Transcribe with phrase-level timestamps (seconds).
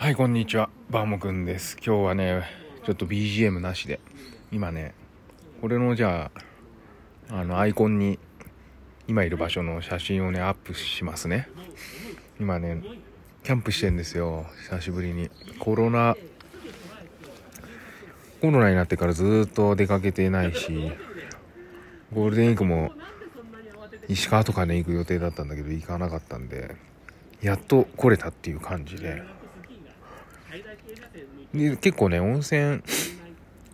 [0.00, 0.70] はいこんにちは。
[0.88, 1.76] バーモくんです。
[1.76, 2.42] 今日はね
[2.86, 4.00] ちょっと BGM なしで。
[4.50, 4.94] 今ね
[5.60, 6.30] これのじゃ
[7.28, 8.18] ああのアイコンに
[9.08, 11.50] 今いる場所の写真をねアップしますね。
[12.40, 12.82] 今ね
[13.44, 14.46] キャンプしてんですよ。
[14.62, 15.28] 久しぶりに。
[15.58, 16.16] コロナ
[18.40, 20.92] コロナになってからずっと出かけてないし
[22.14, 22.92] ゴールデンウィークも
[24.08, 26.74] 石川とかね行く予定だったんだけど行かなかったんで
[27.42, 29.39] やっと来れたっていう感じで。
[31.54, 32.82] で結構ね温泉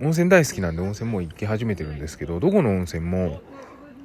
[0.00, 3.40] 温泉大好きなんで温泉もう行き始めてるんですけどどこの温泉も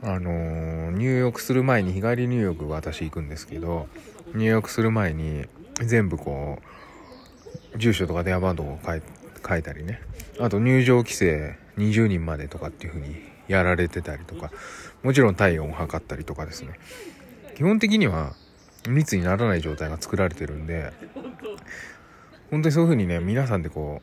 [0.02, 3.88] あの、入浴する前に日帰り入浴私行くんですけど
[4.34, 5.46] 入浴する前に
[5.82, 6.60] 全部こ
[7.76, 10.02] う住所とか電話番号を書いたりね。
[10.40, 13.16] あと入場規制20人までとかっていう風に
[13.48, 14.52] やられてたりとか
[15.04, 16.80] もちろん体温を測ったりとかですね。
[17.56, 18.36] 基本的には
[18.88, 20.94] 密にならない状態が作られてるんで
[22.52, 24.02] 本当にそういう風にね皆さんでこ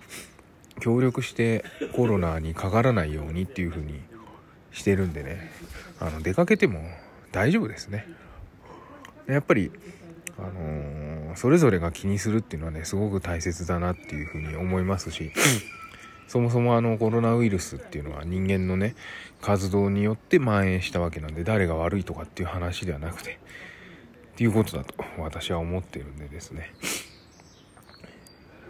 [0.77, 4.01] う協力してコロナにかからないようにっていう風に
[4.73, 5.51] してるんでね
[6.01, 6.81] あの出かけても
[7.33, 8.07] 大丈夫ですね。
[9.27, 9.73] やっぱり
[10.39, 15.33] あのー、それぞれが気にするっていうのはねすごく大切だなっていうふうに思いますし
[16.29, 18.95] そもそもあのコロナウイルスっていうのは人間のね
[19.41, 23.39] 活動によって蔓延したわけなんで誰が悪いとかっていう話ではなくて
[24.35, 26.75] っていうことだと私は思ってるんでですね。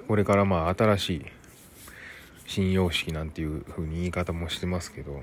[0.06, 1.26] これからまあ新しい
[2.46, 5.22] 新様式なんていう風に言い方もしてますけど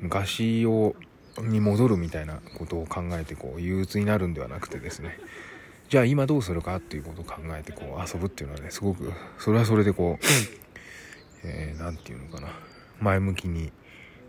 [0.00, 0.94] 昔を
[1.38, 5.18] に戻るみたいなことを考えてこう憂鬱になるんではなくてですね
[5.88, 10.24] じゃあ今どうするかっていうことを考えてこう遊ぶっていうのはねすごくそれはそれでこう
[11.44, 12.48] えー、て言うのかな
[13.00, 13.72] 前向きに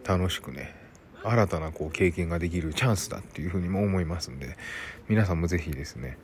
[0.03, 0.75] 楽しくね
[1.23, 4.57] 新たなこう経験ができるチャンスだっていうふうにも思いますんで
[5.07, 6.17] 皆さんも是非ですね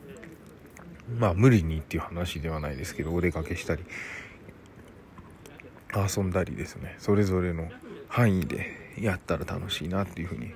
[1.18, 3.84] まあ無理にっていう話ではないですけどお出かけしたり
[5.96, 6.96] 遊んだりですね。
[7.00, 7.70] それぞれの
[8.08, 10.54] 範囲でやったら楽しいなっていうふうに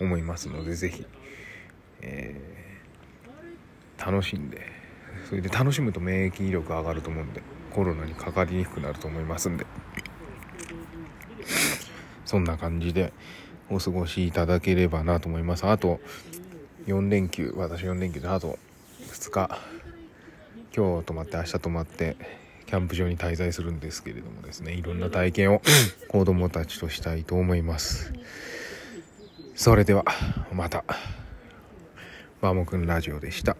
[0.00, 1.06] 思いますので是非、
[2.02, 4.80] えー、楽しんで。
[5.28, 7.42] それで楽しむと免疫力上がると思うんで
[7.72, 9.66] コロナにかかりにくくなると思いますんで。
[12.24, 13.12] そんな感じで
[13.68, 15.66] お過ごしいただければなと思います。
[15.66, 16.00] あと
[16.86, 18.58] 4連休私4連休であと
[19.08, 19.58] 2日
[20.74, 22.16] 今日泊まって明日泊まって
[22.66, 25.62] キャンプ場に滞在するんですけれどもですねいろんな体験を
[26.08, 28.12] 子供たちとしたいと思います。
[29.56, 30.04] それでは
[30.52, 30.84] また
[32.40, 33.56] バーモくんラジオでした